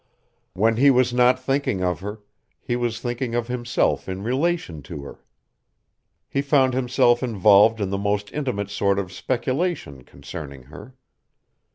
[0.53, 2.21] When he was not thinking of her,
[2.59, 5.23] he was thinking of himself in relation to her.
[6.27, 10.95] He found himself involved in the most intimate sort of speculation concerning her.